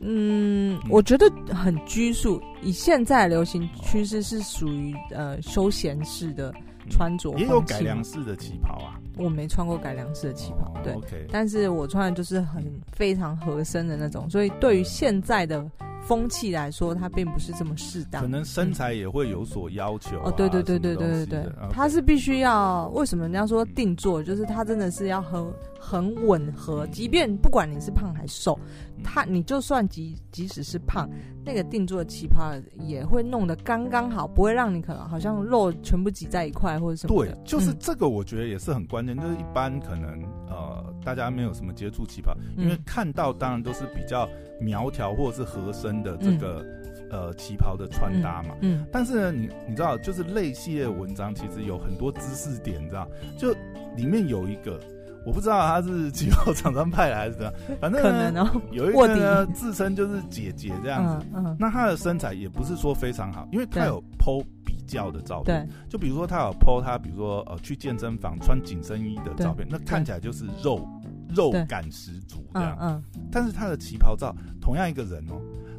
[0.00, 2.42] 嗯，我觉得很拘束。
[2.60, 6.52] 以现在流行趋势是属于呃休闲式的
[6.90, 9.00] 穿着，也有改良式的旗袍啊。
[9.16, 10.92] 我没穿过改良式的旗袍，对。
[10.94, 15.64] OK，但是我穿的就是很非常合身的那种，所以对于现在的。
[16.06, 20.24] 风气来说，它并不是这么适当，可能身材也会有所要求、啊。
[20.26, 22.88] 哦，对对对对对对对，它是必须要。
[22.88, 24.22] 为什么人家说定做？
[24.22, 25.42] 就是它真的是要很
[25.80, 28.60] 很吻合，即便不管你是胖还是瘦，
[29.02, 31.08] 它你就算即即使是胖，
[31.42, 37.24] 那个定做的旗袍也会弄得刚刚好，不会让你可能好像肉全部挤在一块或者什么。
[37.24, 39.16] 对，就是这个，我觉得也是很关键。
[39.16, 44.28] 就是一般可能呃，大家没有什么接触旗袍，因为看到当然都是比较。
[44.60, 46.64] 苗条或者是合身的这个、
[47.10, 53.50] 嗯、呃旗袍的穿搭嘛，嗯，嗯但是呢，你你知道，就是类系列文章其实有很多知识点，你知道，就
[53.96, 54.80] 里面有一个，
[55.26, 65.74] 我不知道他是旗袍厂商派来还是怎样， 反正呢，呢有一个呢自称就是姐姐这样子，嗯，嗯那她的身材也不是说非常好，因为她有 po 比较的照片，对。
[65.88, 70.86] 就比如说她有 po 她，比如说呃去健身房穿紧身衣的照片，那看起来就是肉。
[71.34, 75.34] 肉感十足这样，嗯，嗯，但是他的旗袍照，同样一个人哦，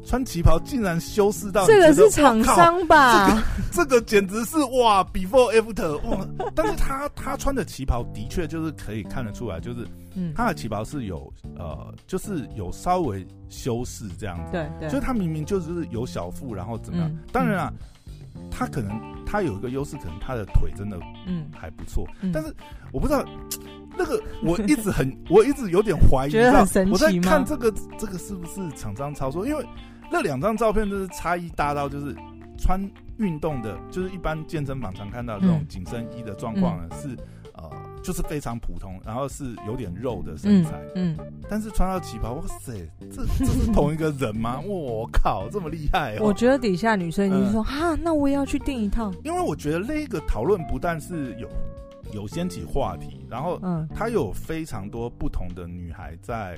[0.06, 3.26] 穿旗袍竟然修饰到这个是厂商吧？
[3.28, 3.42] 这个
[3.72, 6.26] 这个简直是哇，before after 哇！
[6.54, 17.10] 但是他他穿的旗袍的确就是可以看得出来，就是嗯，他的旗袍是有呃，就是有稍微修饰这样子，对对，就是他明明就是有小腹，然后怎么样？
[17.10, 17.72] 嗯、当然啊。
[18.50, 22.54] 他可能他有一个优势，可能他的腿真的嗯还不错，嗯，但是
[22.92, 23.24] 我不知道
[23.96, 26.36] 那个我一直很 我一直有点怀疑？
[26.90, 29.46] 我在看这个这个是不是厂商操作？
[29.46, 29.64] 因为
[30.10, 32.14] 那两张照片就是差异大到就是
[32.58, 32.80] 穿
[33.18, 37.16] 运动的，就是一般健身房常看到这种紧身衣的状况呢，嗯、是
[37.54, 37.70] 呃
[38.02, 42.72] 就是非常普通，然后是有点肉的身材，嗯，嗯但是穿到旗袍，哇塞，
[43.10, 44.60] 这这是同一个人吗？
[44.64, 46.26] 我靠，这么厉害哦！
[46.26, 51.48] 我觉得底下女生就说哈、嗯，那我也要去订一套，因为我觉得那个讨论不但是有
[52.12, 56.56] 有掀起话题，然后嗯，它有非常多不同的女孩在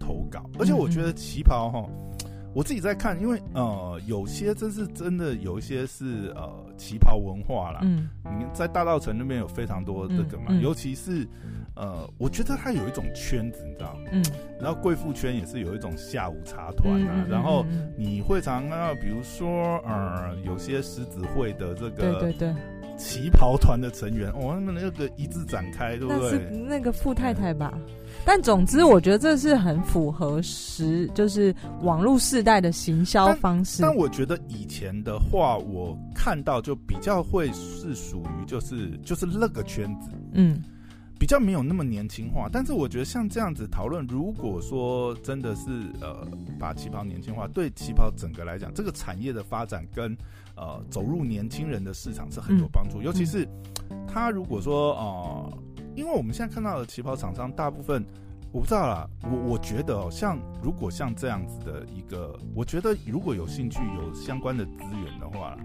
[0.00, 1.88] 投稿，而且我觉得旗袍哈。
[2.58, 7.78] 我自己在看，因为呃，有些真是真的，有一些是呃旗袍文化啦。
[7.84, 11.24] 嗯，你在大道城那边有非常多这个嘛，嗯嗯、尤其是
[11.76, 14.10] 呃，我觉得它有一种圈子，你知道吗？
[14.10, 14.24] 嗯，
[14.60, 17.64] 然后贵妇圈也是有一种下午茶团啊，然后
[17.96, 22.54] 你会常看到，比如说呃，有些狮子会的这个对对对
[22.96, 26.18] 旗袍团的成员，哦，他们那个一字展开，对不对？
[26.18, 27.72] 那是那个富太太吧。
[28.28, 33.90] 嗯但总之，我觉得这是很符合时，就是网络世代的行销方式但。
[33.90, 40.62] 但我觉得以前的话，我看到就比较会是属于就是就是那个圈子，嗯，
[41.18, 42.50] 比较没有那么年轻化。
[42.52, 45.70] 但是我觉得像这样子讨论，如果说真的是
[46.02, 50.14] 呃把旗袍年轻化，对旗袍整个来讲，这个产业的发展跟
[50.54, 53.00] 呃走入年轻人的市场是很有帮助。
[53.00, 53.48] 嗯、尤其是
[54.06, 55.58] 他如果说呃。
[55.98, 58.06] 因为我们现在看到的旗袍厂商，大部分
[58.52, 59.04] 我不知道啦。
[59.24, 65.58] 我我觉得哦，像如果像这样子的一个，我觉得如果有兴趣有相关的资源的话，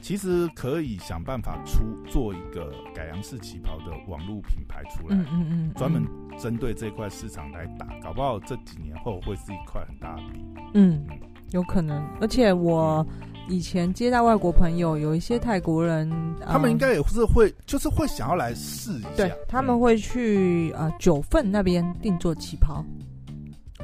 [0.00, 6.02] 其实可以想办法出做一个改良式旗袍的网络品牌出来，嗯嗯嗯，专门
[6.38, 10.54] 针对这块市场来打，搞不好这几年后会是一块很大的饼。
[10.72, 11.06] 嗯，
[11.50, 13.06] 有可能，而且我。
[13.48, 16.10] 以前接待外国朋友，有一些泰国人，
[16.46, 19.08] 他们应该也是会，就是会想要来试一下。
[19.16, 22.84] 对，他们会去呃九份那边定做旗袍。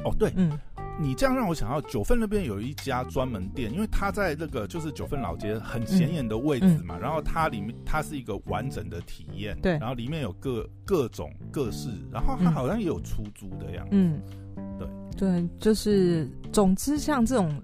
[0.03, 0.57] 哦，对，嗯，
[0.99, 14.21] 你这样让我想到九份那边有一家专门店，因为它在那个就是九份老街很显眼的位置嘛，嗯嗯、然后它里面它是一个完整的体验，对，然后里面有各各种各式，然后它好像也有出租的样子，嗯，
[14.79, 17.61] 对对，就是总之像这种。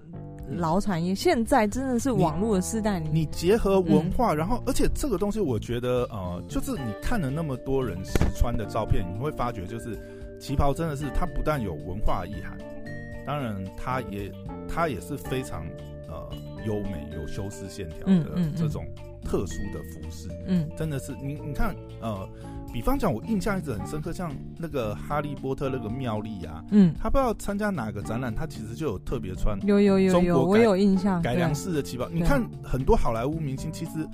[0.48, 9.98] 老产业现在真的是网络的时代，你，你结合文化，嗯、然后而且这个东西，我觉得呃，就是你看了那么多人试穿的照片，你会发觉就是
[10.38, 12.56] 旗袍真的是它不但有文化意涵，
[13.26, 14.32] 当然它也
[14.68, 15.66] 它也是非常
[16.08, 16.28] 呃
[16.66, 18.86] 优美有修饰线条的这种
[19.24, 22.28] 特殊的服饰，嗯，真的是你你看呃。
[22.72, 32.08] 比方讲，我印象一直很深刻，像那个哈利波特那个妙丽啊，嗯，他不知道参加哪个展览，他其实就有特别穿，有有有有，我有印象，改良式的旗袍。
[32.10, 34.06] 你看很多好莱坞明星，其实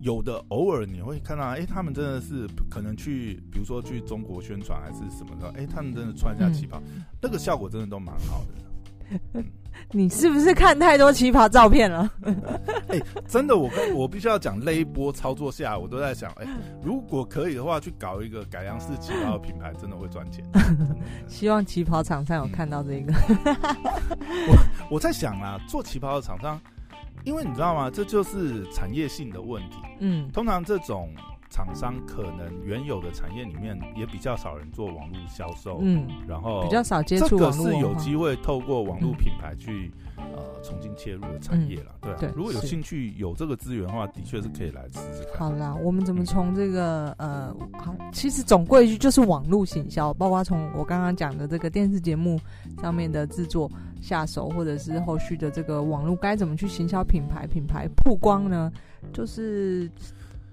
[0.00, 8.69] 有的偶尔你会看到，哎、欸，他们真的是可能去，比如说去中国宣传还是什么的，哎、欸，他们真的穿一下旗袍，嗯、那个效果真的都蛮好的。
[9.34, 9.44] 嗯
[9.92, 12.08] 你是不是看太多旗袍照片了？
[12.88, 16.50] 哎、欸，真的，我跟我必须要讲，那一波操作下，我都在想，哎、欸，
[16.82, 20.44] 如果可以的话，去搞一个改良式旗袍的品牌，真的会赚钱。
[21.26, 23.12] 希望旗袍厂商有看到这个。
[24.48, 24.56] 我
[24.90, 26.60] 我在想啊，做旗袍的厂商，
[27.24, 27.90] 因为你知道吗？
[27.90, 29.78] 这就是产业性的问题。
[30.00, 31.08] 嗯，通常这种。
[31.50, 42.30] 厂商可能原有的产业里面也比较少人做网络销售，嗯，然后比较少接触网络，这个是有机会透过网络品牌去、嗯、呃重新切入的产业了，对、啊、对。
[42.36, 45.40] 如果有兴趣有这个资源的话，的确是可以来试试看。
[45.40, 52.40] 好啦，我们怎么从这个呃，好，其实总归一句就是网络行销，包括从我刚刚讲的这个电视节目
[52.80, 53.68] 上面的制作
[54.00, 58.72] 下手，或者是后续的这个网络该怎么去行销品牌、品牌曝光呢？
[59.12, 59.90] 就是。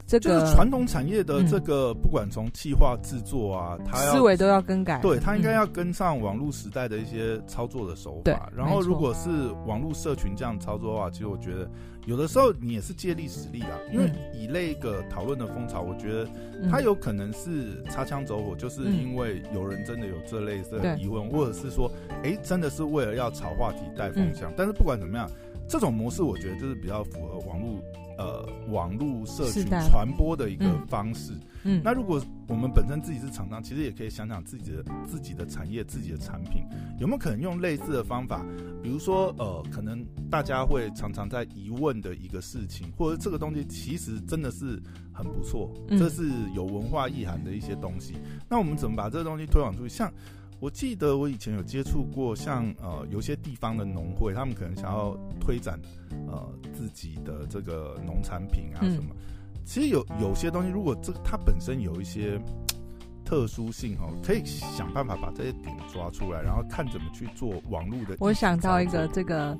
[0.07, 5.01] 这个、就是传统产业的这个，不管从企划制作啊，它要思维都要更改。
[5.01, 8.49] 对，它应该要跟上网络时代的一些操作的手法。
[8.55, 9.29] 然后，如果是
[9.65, 11.69] 网络社群这样操作的话，其实我觉得
[12.05, 13.77] 有的时候你也是借力使力啊。
[13.91, 16.25] 因为以那个讨论的风潮，我觉得
[16.71, 21.91] 它有可能是擦枪走火，就是因为有人真的有这类的疑问，或者是说，
[22.23, 24.53] 哎，真的是为了要炒话题、带风向。
[24.55, 25.29] 但是不管怎么样，
[25.67, 27.77] 这种模式我觉得就是比较符合网络。
[28.17, 31.33] 呃，网络社群传播的一个方式。
[31.63, 36.63] 嗯，嗯，那如果我们本身自己是厂商，其实也可以想想自己的自己的产业、自己的产品，
[36.99, 38.45] 有没有可能用类似的方法？
[38.81, 44.81] 比如说，呃，可能大家会常常在疑问的一个事情，或者这个东西其实真的是
[45.13, 46.23] 很不错，这是
[46.55, 48.15] 有文化意涵的一些东西。
[48.49, 49.89] 那我们怎么把这个东西推广出去？
[49.89, 50.11] 像。
[50.59, 55.79] 我记得我以前有接触过像，像呃有些地方的农会，他们可能想要推展
[56.27, 59.09] 呃自己的这个农产品啊什么。
[59.11, 62.39] 嗯、其实有有些东西，如果这它本身有一些
[63.23, 68.15] 特殊性哦，可以想办法把这些点抓出来，然后看怎么去做网络的。
[68.19, 69.51] 我想到一个这个，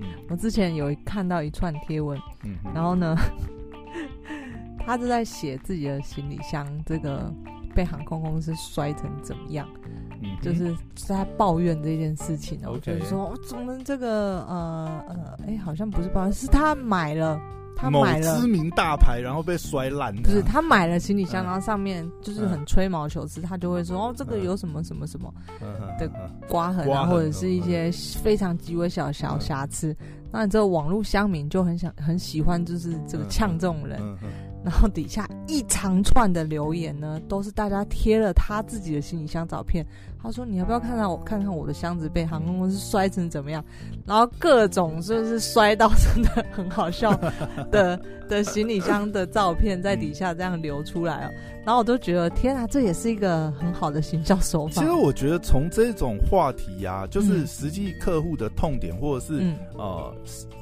[0.00, 3.16] 嗯、 我之前有看到一串贴文，嗯、然后呢，
[4.86, 7.32] 他是在写自己的行李箱这个
[7.74, 9.68] 被航空公司摔成怎么样。
[10.22, 17.38] 嗯就是在抱怨这件事情哦，就是说我怎么这个呃呃，哎，好像不是抱怨，是他买了，
[17.76, 20.14] 他买了知名大牌，然后被摔烂。
[20.22, 25.30] 不是他买了行李箱，然后上面就是很吹毛求疵，他就会说哦，这个有什么什么什么
[25.98, 26.10] 的
[26.48, 27.90] 刮痕啊，或者是一些
[28.22, 29.94] 非常极为小小瑕疵。
[30.30, 34.00] 那你这个网络乡民就很想很喜欢，就是这个呛这种人。
[34.64, 39.86] 然后底下一长串的留言呢，都是大家贴了他自己的行李箱照片。
[40.24, 43.62] 他说：“你要不要看看我，看看我的箱子被航空公司摔成怎么样？”
[44.06, 47.14] 然后各种就是摔到真的很好笑
[47.70, 51.30] 的的行李箱的照片在底下这样流出来哦。
[51.62, 54.80] 然后我都觉得天啊，这也是一个很好的行销手法。
[54.80, 60.14] 其实我觉得从这种话题呀、啊，就是实际客户的痛点，或者是、嗯、呃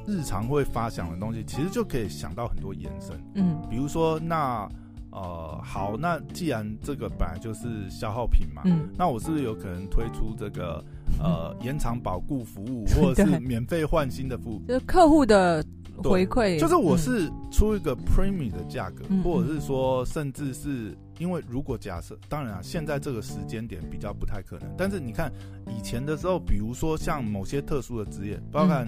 [0.05, 3.17] 日常会发想的东西，其实就可以想到很多延伸。
[3.35, 4.69] 嗯，比如说那。
[5.15, 10.83] 呃，好，那既然这个本来就是消耗品嘛，嗯，那我是不是有可能推出这个
[11.19, 14.61] 呃 延长保固服务，或者是免费换新的服务？
[14.67, 15.63] 就是客户的
[16.03, 25.31] 回馈，就是我是出一个 premium 的价格，嗯、或者是说，甚至是因为如果假设，当然啊，现在这个时间点比较不太可能，但是你看
[25.67, 28.87] 以前的时候，比如说像某些特殊的职业，包含、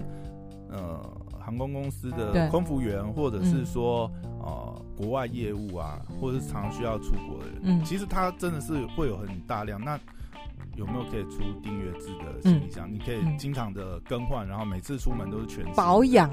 [0.71, 1.14] 嗯、呃。
[1.45, 9.79] 航空公司的空服员，或者是说、嗯、呃国外业务啊，或者是常常需要出国的人，嗯，其实他真的是会有很大量。
[9.79, 9.99] 那
[10.75, 12.89] 有没有可以出订阅制的行李箱？
[12.89, 16.29] 嗯、你可以经常的更换，然后每次出门都是全保养。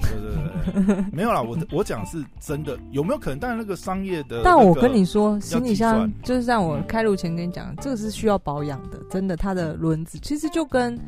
[0.00, 3.38] 对对对， 没有啦，我我讲是真的，有没有可能？
[3.38, 10.98] 但是那个商业的，但我跟你说，行李箱就是在我开路前跟你讲，嗯、这个是需要保养的，真的，它的轮子其实就跟。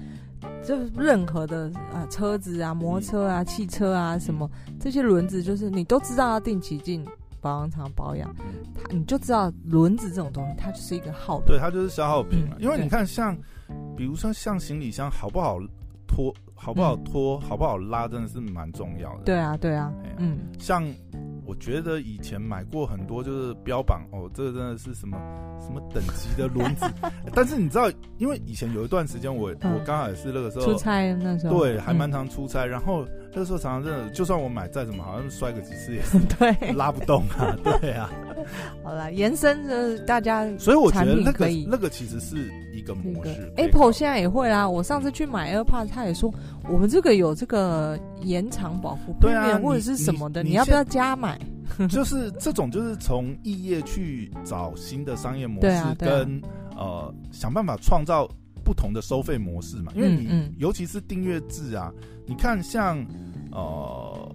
[0.65, 7.05] 就是任何的啊、呃、车子啊摩托车啊、嗯、汽车啊什么这些轮子，就是你都知道要定期进
[7.41, 8.35] 保养厂保养，
[8.75, 12.57] 它你就知道轮子这种东西，它就是一个耗品，对，它就是消耗品嘛。
[12.59, 13.43] 嗯、因为你看像，像
[13.97, 15.59] 比如说像行李箱好不好
[16.07, 19.25] 拖，好不好拖，嗯、好不好拉，真的是蛮重要的。
[19.25, 20.85] 对啊，对啊，嗯，像。
[21.51, 25.19] 我觉得以前买过很多，就是标榜哦，这个真的是什么
[25.61, 26.87] 什么等级的轮子。
[27.35, 32.67] 但是你知道，因为以前有一段时间，我、嗯、我刚好也是那个时候出差那时候，对，还蛮常出差。
[32.67, 38.09] 嗯、然后那个时候常常真的，就算我买再怎么，好像摔个几次也 是对拉不动啊，对啊。
[38.85, 42.49] 好了，延伸的大家，所以我觉得那个那个其实是
[42.81, 43.53] 一个模式。
[43.57, 44.69] Apple 现在也会啦。
[44.69, 46.33] 我上次去买 AirPods，他也说
[46.69, 51.39] 我们这个有这个延长保护，对啊，或者是什么的，你，你，你要不要加买？
[51.89, 56.43] 就是这种，就是从异业去找新的商业模式，跟
[56.77, 58.29] 呃想办法创造
[58.65, 59.93] 不同的收费模式嘛。
[59.95, 61.93] 因为你尤其是订阅制啊，
[62.27, 62.99] 你看像
[63.53, 64.35] 呃。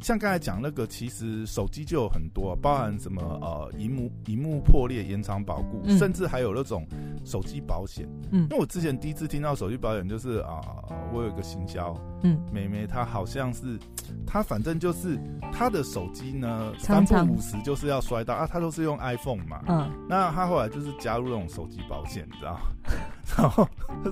[0.00, 6.86] 像刚才讲那个，其实手机就有很多，包含什么呃，荧幕荧幕破裂延长保固，嗯、甚至还有那种
[7.24, 8.08] 手机保险。
[8.30, 13.78] 嗯，因为我之前第一次听到手机保险，就是啊、呃，我有一个行销，嗯，妹妹她好像是，
[14.26, 15.18] 她反正就是
[15.52, 22.58] 她的手机呢，三不五时就是要摔到啊，她都是用 iPhone 嘛，嗯，那她后来就是加入那种手机保险，你知道。
[23.36, 23.68] 然后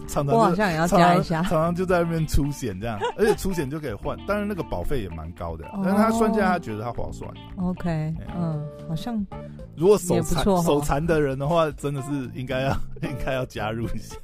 [0.07, 7.31] 常常我好像也要加一下，常常就在那边出险这样，而且出险就可以换，当然那个保费也蛮高的，但是他算下来他觉得他划算。
[7.59, 9.25] OK，嗯，好像
[9.77, 14.17] 如果手残 手残的人的话，真的是应该要应该要加入一下。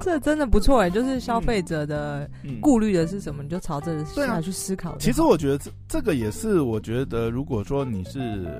[0.00, 2.28] 这真的不错哎，就是消费者的
[2.60, 4.96] 顾虑的是什么，你就朝这下去思考。
[4.98, 8.18] 其实我觉得这这个也是，我觉得如果说你是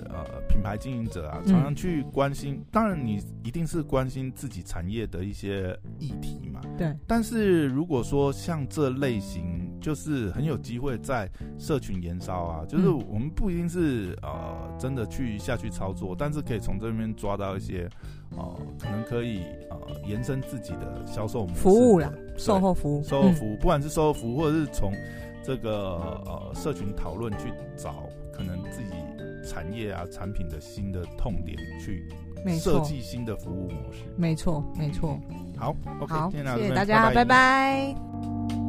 [0.09, 5.78] 呃品牌经营者啊，常常去关心，当然你一定是关心自己产业的一些。
[5.99, 6.97] 议题嘛，对。
[7.07, 11.28] 但是如果说像这类型，就是很有机会在
[11.59, 17.89] 社群延烧啊，就是我们不一定是呃真的去下去操作，但是可以从这边抓到一些
[18.37, 24.93] 呃可能可以呃延伸自己的销售模式服务啦，售后服务，售后服务，不管是售后服务，或者是从
[25.43, 28.91] 这个呃社群讨论去找可能自己
[29.49, 32.09] 产业啊产品的新的痛点去。
[32.61, 35.18] 设计新的服务模式，没错，没错。
[35.57, 35.74] 好，
[36.07, 37.24] 好，谢谢大家，拜拜。
[37.24, 38.68] 拜拜。